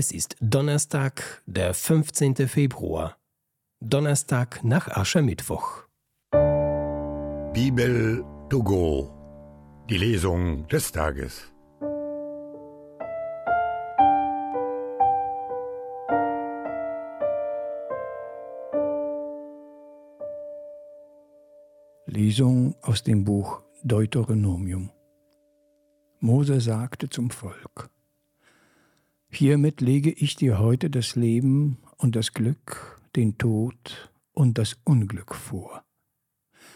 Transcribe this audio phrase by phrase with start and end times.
[0.00, 2.46] Es ist Donnerstag, der 15.
[2.46, 3.16] Februar.
[3.80, 5.88] Donnerstag nach Aschermittwoch.
[7.52, 9.10] Bibel to go.
[9.90, 11.50] Die Lesung des Tages.
[22.06, 24.90] Lesung aus dem Buch Deuteronomium.
[26.20, 27.90] Mose sagte zum Volk,
[29.30, 35.34] Hiermit lege ich dir heute das Leben und das Glück, den Tod und das Unglück
[35.34, 35.84] vor.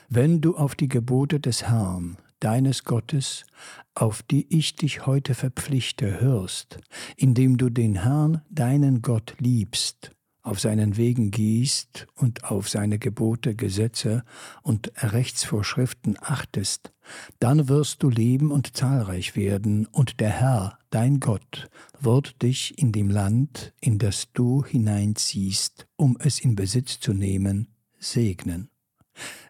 [0.09, 3.47] Wenn du auf die Gebote des Herrn, deines Gottes,
[3.95, 6.79] auf die ich dich heute verpflichte, hörst,
[7.17, 13.55] indem du den Herrn, deinen Gott, liebst auf seinen Wegen gehst und auf seine Gebote,
[13.55, 14.25] Gesetze
[14.63, 16.93] und Rechtsvorschriften achtest,
[17.39, 21.69] dann wirst du leben und zahlreich werden, und der Herr, dein Gott,
[22.01, 27.69] wird dich in dem Land, in das du hineinziehst, um es in Besitz zu nehmen,
[27.99, 28.71] segnen.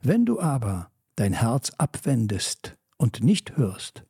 [0.03, 4.05] Wenn du aber dein Herz abwendest und nicht hörst,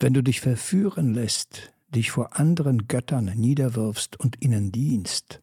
[0.00, 5.42] wenn du dich verführen lässt, dich vor anderen Göttern niederwirfst und ihnen dienst,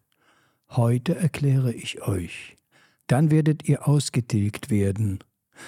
[0.71, 2.55] Heute erkläre ich euch,
[3.07, 5.17] dann werdet ihr ausgetilgt werden.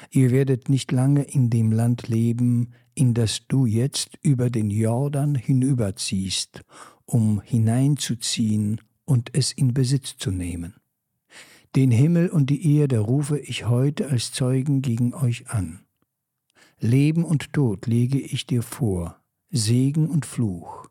[0.10, 5.36] Ihr werdet nicht lange in dem Land leben, in das du jetzt über den Jordan
[5.36, 6.64] hinüberziehst,
[7.06, 10.76] um hineinzuziehen und es in Besitz zu nehmen.
[11.76, 15.80] Den Himmel und die Erde rufe ich heute als Zeugen gegen euch an.
[16.80, 20.88] Leben und Tod lege ich dir vor, Segen und Fluch.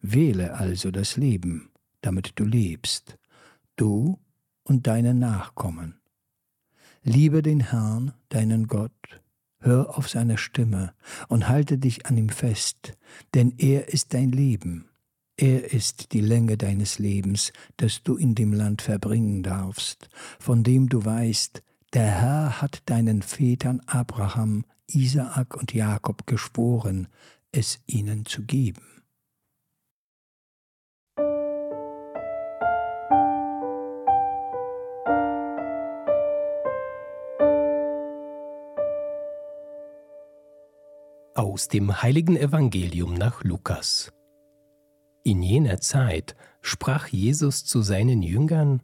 [0.00, 3.18] Wähle also das Leben, damit du lebst
[3.76, 4.18] du
[4.62, 6.00] und deine Nachkommen.
[7.06, 9.20] Liebe den Herrn, deinen Gott,
[9.60, 10.94] hör auf seine Stimme
[11.28, 12.96] und halte dich an ihm fest,
[13.34, 14.88] denn er ist dein Leben.
[15.36, 20.88] Er ist die Länge deines Lebens, das du in dem Land verbringen darfst, von dem
[20.88, 27.08] du weißt, der Herr hat deinen Vätern Abraham, Isaak und Jakob geschworen,
[27.52, 28.93] es ihnen zu geben.
[41.44, 44.10] Aus dem heiligen Evangelium nach Lukas.
[45.24, 48.80] In jener Zeit sprach Jesus zu seinen Jüngern,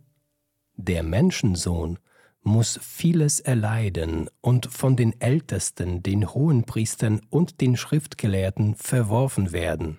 [0.75, 1.99] Der Menschensohn
[2.43, 9.99] muss vieles erleiden und von den Ältesten, den Hohenpriestern und den Schriftgelehrten verworfen werden.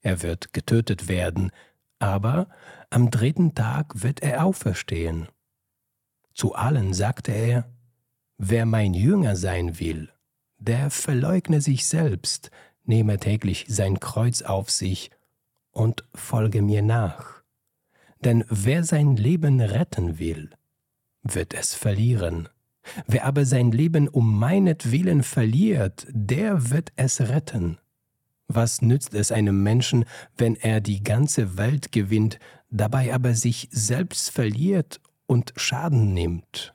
[0.00, 1.50] Er wird getötet werden,
[1.98, 2.48] aber
[2.88, 5.28] am dritten Tag wird er auferstehen.
[6.32, 7.70] Zu allen sagte er,
[8.38, 10.10] Wer mein Jünger sein will,
[10.60, 12.50] der verleugne sich selbst,
[12.84, 15.10] nehme täglich sein Kreuz auf sich
[15.72, 17.42] und folge mir nach.
[18.22, 20.50] Denn wer sein Leben retten will,
[21.22, 22.48] wird es verlieren.
[23.06, 27.78] Wer aber sein Leben um meinetwillen verliert, der wird es retten.
[28.48, 30.04] Was nützt es einem Menschen,
[30.36, 32.38] wenn er die ganze Welt gewinnt,
[32.70, 36.74] dabei aber sich selbst verliert und Schaden nimmt?